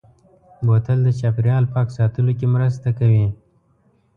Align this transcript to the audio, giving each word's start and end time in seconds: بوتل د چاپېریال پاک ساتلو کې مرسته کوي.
بوتل 0.65 0.99
د 1.03 1.09
چاپېریال 1.19 1.65
پاک 1.73 1.87
ساتلو 1.97 2.31
کې 2.39 2.47
مرسته 2.55 2.89
کوي. 2.99 3.25